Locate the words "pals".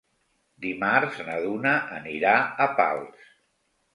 2.79-3.31